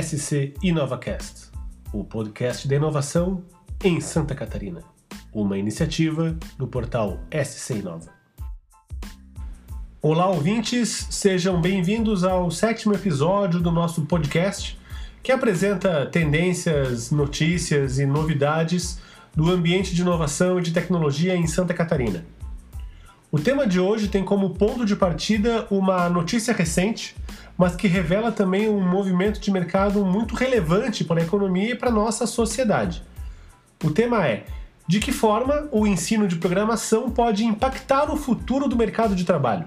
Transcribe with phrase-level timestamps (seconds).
[0.00, 1.50] SC InovaCast,
[1.92, 3.44] o podcast da inovação
[3.84, 4.80] em Santa Catarina,
[5.30, 8.10] uma iniciativa do portal SC Inova.
[10.00, 14.80] Olá, ouvintes, sejam bem-vindos ao sétimo episódio do nosso podcast,
[15.22, 18.98] que apresenta tendências, notícias e novidades
[19.36, 22.24] do ambiente de inovação e de tecnologia em Santa Catarina.
[23.30, 27.16] O tema de hoje tem como ponto de partida uma notícia recente,
[27.62, 31.90] mas que revela também um movimento de mercado muito relevante para a economia e para
[31.90, 33.04] a nossa sociedade.
[33.84, 34.46] O tema é:
[34.84, 39.64] de que forma o ensino de programação pode impactar o futuro do mercado de trabalho?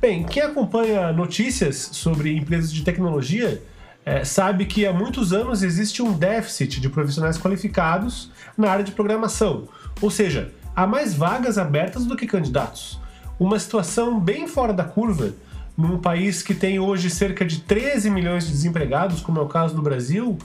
[0.00, 3.62] Bem, quem acompanha notícias sobre empresas de tecnologia
[4.04, 8.90] é, sabe que há muitos anos existe um déficit de profissionais qualificados na área de
[8.90, 9.68] programação,
[10.00, 12.98] ou seja, há mais vagas abertas do que candidatos.
[13.38, 15.32] Uma situação bem fora da curva
[15.76, 19.74] num país que tem hoje cerca de 13 milhões de desempregados, como é o caso
[19.74, 20.36] do Brasil,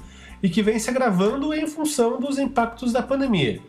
[0.41, 3.59] e que vem se agravando em função dos impactos da pandemia.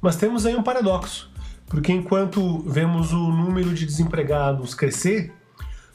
[0.00, 1.30] Mas temos aí um paradoxo,
[1.66, 5.32] porque enquanto vemos o número de desempregados crescer,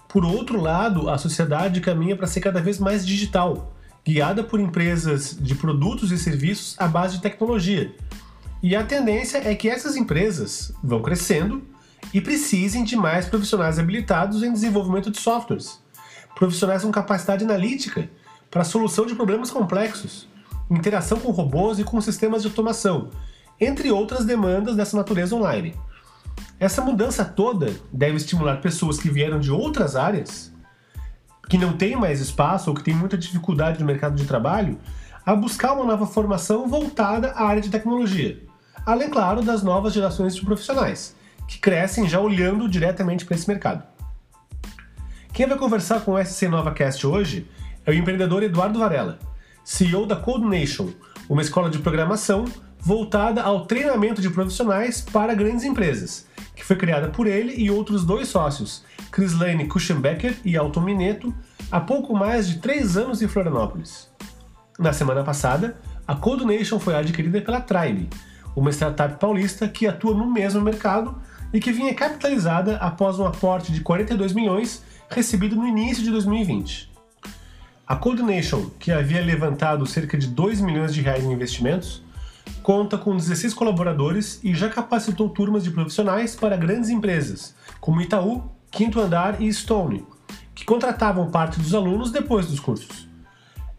[0.07, 5.37] por outro lado, a sociedade caminha para ser cada vez mais digital, guiada por empresas
[5.39, 7.93] de produtos e serviços à base de tecnologia,
[8.61, 11.61] e a tendência é que essas empresas vão crescendo
[12.13, 15.81] e precisem de mais profissionais habilitados em desenvolvimento de softwares,
[16.36, 18.09] profissionais com capacidade analítica
[18.49, 20.27] para a solução de problemas complexos,
[20.69, 23.09] interação com robôs e com sistemas de automação,
[23.59, 25.75] entre outras demandas dessa natureza online.
[26.59, 30.52] Essa mudança toda deve estimular pessoas que vieram de outras áreas,
[31.49, 34.80] que não têm mais espaço ou que têm muita dificuldade no mercado de trabalho,
[35.25, 38.47] a buscar uma nova formação voltada à área de tecnologia
[38.88, 41.14] além, claro, das novas gerações de profissionais,
[41.47, 43.83] que crescem já olhando diretamente para esse mercado.
[45.33, 47.49] Quem vai conversar com o SC NovaCast hoje
[47.85, 49.19] é o empreendedor Eduardo Varela,
[49.63, 50.89] CEO da CodeNation,
[51.30, 52.45] uma escola de programação
[52.80, 58.05] voltada ao treinamento de profissionais para grandes empresas, que foi criada por ele e outros
[58.05, 58.83] dois sócios,
[59.39, 61.33] Lane Kuchenbecker e Alton Mineto,
[61.71, 64.09] há pouco mais de três anos em Florianópolis.
[64.80, 68.09] Na semana passada, a CodeNation foi adquirida pela Tribe,
[68.55, 71.19] uma startup paulista que atua no mesmo mercado
[71.53, 76.91] e que vinha capitalizada após um aporte de 42 milhões recebido no início de 2020.
[77.87, 82.03] A Coordination, que havia levantado cerca de 2 milhões de reais em investimentos,
[82.61, 88.43] conta com 16 colaboradores e já capacitou turmas de profissionais para grandes empresas, como Itaú,
[88.69, 90.05] Quinto Andar e Stone,
[90.53, 93.06] que contratavam parte dos alunos depois dos cursos.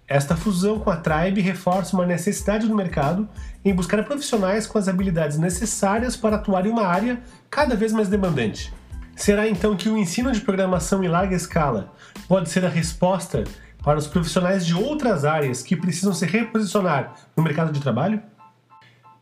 [0.08, 3.28] Esta fusão com a Tribe reforça uma necessidade do mercado
[3.62, 7.20] em buscar profissionais com as habilidades necessárias para atuar em uma área
[7.50, 8.72] cada vez mais demandante.
[9.14, 11.92] Será então que o ensino de programação em larga escala
[12.26, 13.44] pode ser a resposta
[13.84, 18.22] para os profissionais de outras áreas que precisam se reposicionar no mercado de trabalho?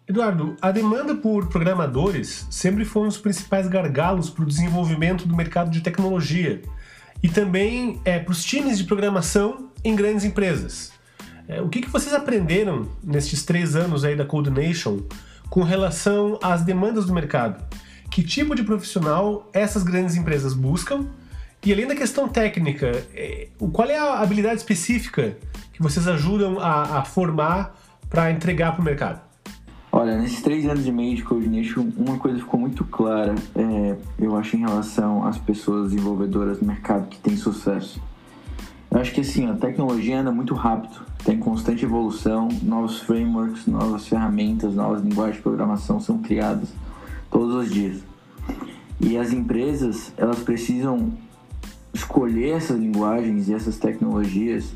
[0.06, 5.34] Eduardo, a demanda por programadores sempre foi um dos principais gargalos para o desenvolvimento do
[5.34, 6.62] mercado de tecnologia
[7.22, 10.92] e também é, para os times de programação em grandes empresas.
[11.48, 15.02] É, o que, que vocês aprenderam nestes três anos aí da Coordination
[15.48, 17.64] com relação às demandas do mercado?
[18.10, 21.06] Que tipo de profissional essas grandes empresas buscam?
[21.64, 25.36] E além da questão técnica, é, qual é a habilidade específica
[25.72, 27.76] que vocês ajudam a, a formar
[28.08, 29.25] para entregar para o mercado?
[29.98, 34.36] Olha, nesses três anos e meio de Coordination, uma coisa ficou muito clara, é, eu
[34.36, 37.98] acho, em relação às pessoas desenvolvedoras do mercado que têm sucesso.
[38.90, 44.06] Eu acho que assim, a tecnologia anda muito rápido, tem constante evolução, novos frameworks, novas
[44.06, 46.68] ferramentas, novas linguagens de programação são criadas
[47.30, 48.02] todos os dias.
[49.00, 51.10] E as empresas, elas precisam
[51.94, 54.74] escolher essas linguagens e essas tecnologias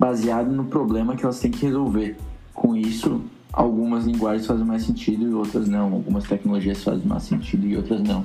[0.00, 2.16] baseado no problema que elas têm que resolver.
[2.54, 3.20] Com isso,
[3.54, 8.02] algumas linguagens fazem mais sentido e outras não, algumas tecnologias fazem mais sentido e outras
[8.02, 8.24] não.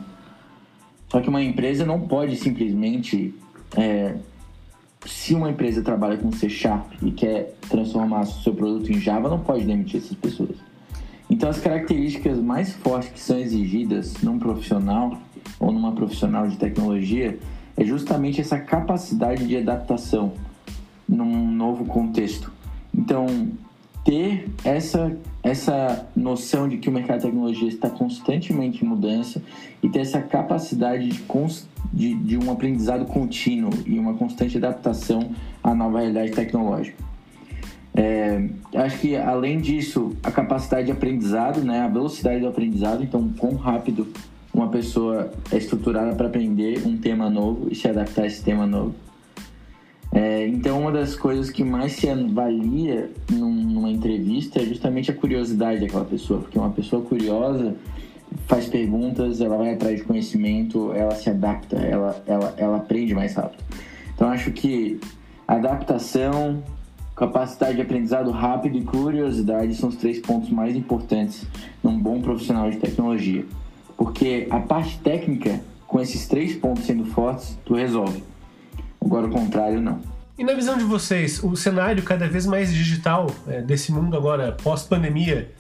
[1.10, 3.34] Só que uma empresa não pode simplesmente
[3.76, 4.16] é,
[5.06, 9.40] se uma empresa trabalha com C Sharp e quer transformar seu produto em Java, não
[9.40, 10.58] pode demitir essas pessoas.
[11.30, 15.16] Então, as características mais fortes que são exigidas num profissional
[15.60, 17.38] ou numa profissional de tecnologia
[17.78, 20.34] é justamente essa capacidade de adaptação
[21.08, 22.52] num novo contexto.
[22.94, 23.28] Então,
[24.04, 29.42] ter essa, essa noção de que o mercado de tecnologia está constantemente em mudança
[29.82, 31.24] e ter essa capacidade de,
[31.94, 35.32] de, de um aprendizado contínuo e uma constante adaptação
[35.64, 36.98] à nova realidade tecnológica.
[37.94, 43.30] É, acho que além disso, a capacidade de aprendizado, né, a velocidade do aprendizado, então
[43.38, 44.08] quão rápido
[44.54, 48.66] uma pessoa é estruturada para aprender um tema novo e se adaptar a esse tema
[48.66, 48.96] novo.
[50.12, 55.14] É, então, uma das coisas que mais se avalia num, numa entrevista é justamente a
[55.14, 57.76] curiosidade daquela pessoa, porque uma pessoa curiosa
[58.48, 63.36] faz perguntas, ela vai atrás de conhecimento, ela se adapta, ela, ela, ela aprende mais
[63.36, 63.64] rápido.
[64.16, 65.00] Então, acho que
[65.48, 66.64] adaptação,
[67.16, 71.46] capacidade de aprendizado rápido e curiosidade são os três pontos mais importantes
[71.84, 73.46] num bom profissional de tecnologia.
[73.98, 78.24] Porque a parte técnica, com esses três pontos sendo fortes, tu resolve.
[79.02, 80.00] Agora, o contrário, não.
[80.38, 84.56] E na visão de vocês, o cenário cada vez mais digital é, desse mundo agora
[84.64, 85.52] pós-pandemia,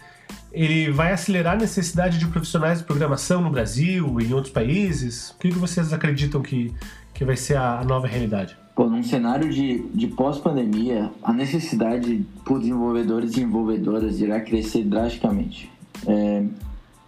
[0.51, 5.31] ele vai acelerar a necessidade de profissionais de programação no Brasil e em outros países?
[5.31, 6.73] O que vocês acreditam que,
[7.13, 8.57] que vai ser a nova realidade?
[8.73, 15.69] Pô, num cenário de, de pós-pandemia, a necessidade por desenvolvedores e desenvolvedoras irá crescer drasticamente.
[16.07, 16.43] É,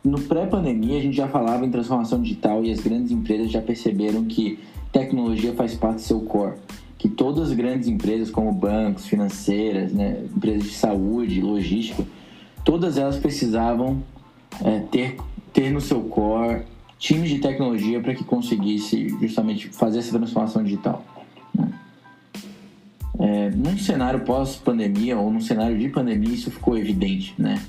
[0.04, 4.25] no pré-pandemia, a gente já falava em transformação digital e as grandes empresas já perceberam
[4.25, 4.60] que
[4.92, 6.56] tecnologia faz parte do seu core.
[6.98, 12.04] Que todas as grandes empresas, como bancos, financeiras, né, empresas de saúde, logística,
[12.64, 14.04] todas elas precisavam
[14.64, 15.18] é, ter,
[15.52, 16.64] ter no seu core
[17.00, 21.04] times de tecnologia para que conseguisse justamente fazer essa transformação digital.
[21.56, 21.74] Né?
[23.18, 27.34] É, num cenário pós-pandemia ou num cenário de pandemia, isso ficou evidente.
[27.40, 27.60] Né?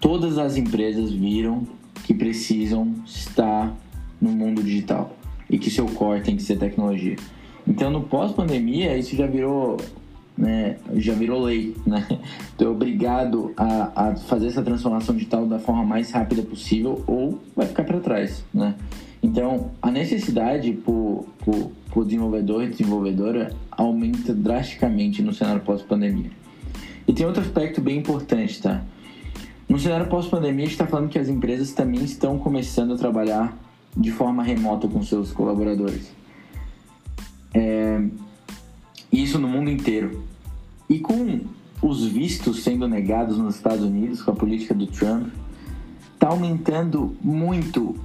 [0.00, 1.66] Todas as empresas viram
[2.04, 3.76] que precisam estar
[4.18, 5.19] no mundo digital
[5.50, 7.16] e que seu core tem que ser tecnologia.
[7.66, 9.76] Então, no pós-pandemia, isso já virou
[10.38, 12.06] né, já virou lei, né?
[12.56, 17.38] Tu é obrigado a, a fazer essa transformação digital da forma mais rápida possível ou
[17.54, 18.74] vai ficar para trás, né?
[19.22, 26.30] Então, a necessidade por, por, por desenvolvedor e desenvolvedora aumenta drasticamente no cenário pós-pandemia.
[27.06, 28.82] E tem outro aspecto bem importante, tá?
[29.68, 33.56] No cenário pós-pandemia, a gente está falando que as empresas também estão começando a trabalhar
[33.96, 36.12] de forma remota com seus colaboradores.
[37.52, 38.02] É,
[39.12, 40.22] isso no mundo inteiro.
[40.88, 41.40] E com
[41.82, 45.28] os vistos sendo negados nos Estados Unidos com a política do Trump,
[46.14, 47.96] está aumentando muito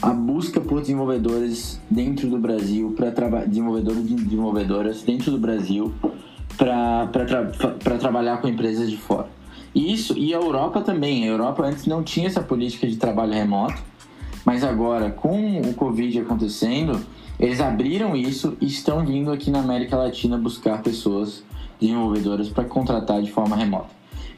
[0.00, 5.92] a busca por desenvolvedores dentro do Brasil, para desenvolvedores e desenvolvedoras dentro do Brasil,
[6.56, 9.28] para tra trabalhar com empresas de fora.
[9.74, 11.24] E isso, e a Europa também.
[11.24, 13.82] A Europa antes não tinha essa política de trabalho remoto,
[14.46, 17.04] mas agora, com o Covid acontecendo,
[17.36, 21.42] eles abriram isso e estão vindo aqui na América Latina buscar pessoas
[21.80, 23.88] desenvolvedoras para contratar de forma remota.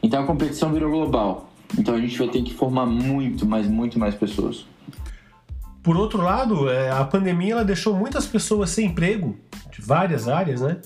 [0.01, 1.51] Então a competição virou global.
[1.77, 4.65] Então a gente vai ter que formar muito, mas muito mais pessoas.
[5.83, 9.37] Por outro lado, é, a pandemia ela deixou muitas pessoas sem emprego,
[9.71, 10.77] de várias áreas, né?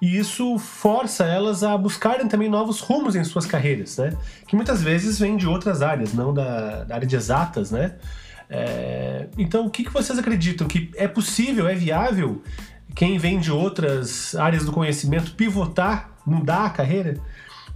[0.00, 4.16] E isso força elas a buscarem também novos rumos em suas carreiras, né?
[4.46, 7.96] Que muitas vezes vêm de outras áreas, não da, da área de exatas, né?
[8.50, 10.66] É, então, o que, que vocês acreditam?
[10.66, 12.42] Que é possível, é viável
[12.96, 17.20] quem vem de outras áreas do conhecimento pivotar, mudar a carreira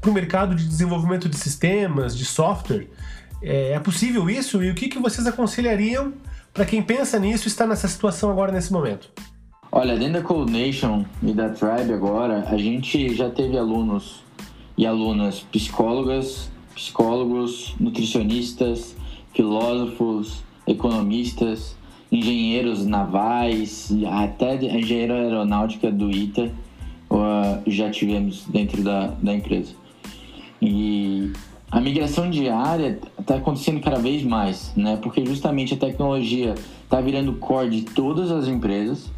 [0.00, 2.88] para o mercado de desenvolvimento de sistemas, de software?
[3.41, 4.62] É, é possível isso?
[4.62, 6.12] E o que, que vocês aconselhariam
[6.53, 9.11] para quem pensa nisso e está nessa situação agora, nesse momento?
[9.70, 14.23] Olha, dentro da Code Nation e da Tribe agora, a gente já teve alunos
[14.77, 18.97] e alunas psicólogas, psicólogos, nutricionistas,
[19.32, 21.77] filósofos, economistas,
[22.11, 23.93] engenheiros navais,
[24.23, 26.51] até a engenheira aeronáutica do ITA
[27.67, 29.73] já tivemos dentro da, da empresa.
[30.61, 31.33] E
[31.71, 34.99] a migração diária está acontecendo cada vez mais, né?
[35.03, 36.55] Porque justamente a tecnologia
[36.85, 39.11] está virando core de todas as empresas,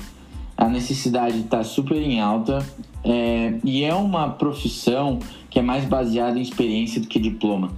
[0.57, 2.65] a necessidade está super em alta
[3.05, 5.19] é, e é uma profissão
[5.51, 7.71] que é mais baseada em experiência do que diploma,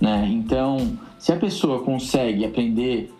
[0.00, 0.28] né?
[0.32, 3.14] Então, se a pessoa consegue aprender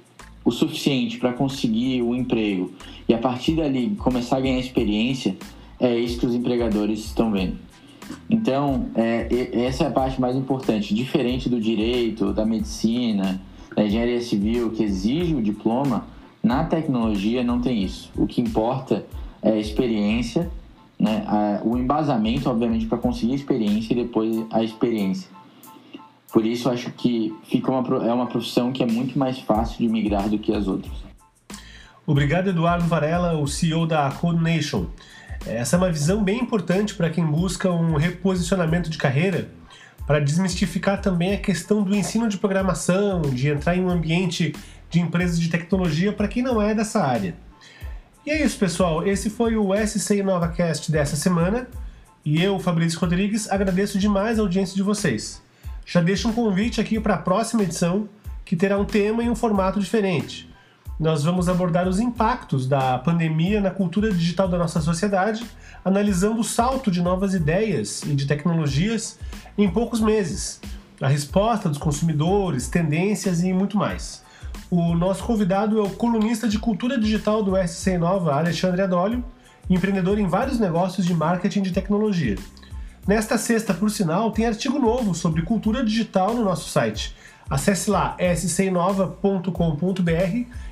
[0.45, 2.73] o suficiente para conseguir o emprego
[3.09, 5.37] e a partir dali começar a ganhar experiência,
[5.79, 7.59] é isso que os empregadores estão vendo.
[8.29, 10.93] Então, é, essa é a parte mais importante.
[10.93, 13.41] Diferente do direito, da medicina,
[13.77, 16.05] da engenharia civil, que exige o diploma,
[16.43, 18.11] na tecnologia não tem isso.
[18.17, 19.07] O que importa
[19.41, 20.51] é a experiência,
[20.99, 21.25] né?
[21.65, 25.31] o embasamento, obviamente, para conseguir a experiência e depois a experiência.
[26.33, 29.89] Por isso, acho que fica uma, é uma profissão que é muito mais fácil de
[29.89, 30.93] migrar do que as outras.
[32.07, 34.87] Obrigado, Eduardo Varela, o CEO da Code Nation.
[35.47, 39.51] Essa é uma visão bem importante para quem busca um reposicionamento de carreira,
[40.07, 44.55] para desmistificar também a questão do ensino de programação, de entrar em um ambiente
[44.89, 47.35] de empresas de tecnologia para quem não é dessa área.
[48.25, 49.07] E é isso, pessoal.
[49.07, 51.69] Esse foi o SC InovaCast dessa semana.
[52.25, 55.43] E eu, Fabrício Rodrigues, agradeço demais a audiência de vocês.
[55.85, 58.09] Já deixo um convite aqui para a próxima edição,
[58.45, 60.51] que terá um tema e um formato diferente.
[61.01, 65.45] nós vamos abordar os impactos da pandemia na cultura digital da nossa sociedade,
[65.85, 69.19] analisando o salto de novas ideias e de tecnologias
[69.59, 70.61] em poucos meses,
[71.01, 74.23] a resposta dos consumidores, tendências e muito mais.
[74.71, 79.25] O nosso convidado é o colunista de cultura digital do SC Nova, Alexandre Adólio,
[79.69, 82.37] empreendedor em vários negócios de marketing de tecnologia.
[83.07, 87.17] Nesta sexta, por sinal, tem artigo novo sobre cultura digital no nosso site.
[87.51, 89.51] Acesse lá scinova.com.br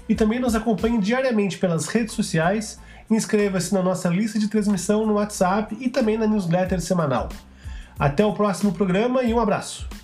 [0.09, 2.79] e também nos acompanhe diariamente pelas redes sociais.
[3.11, 7.29] Inscreva-se na nossa lista de transmissão no WhatsApp e também na newsletter semanal.
[7.99, 10.00] Até o próximo programa e um abraço!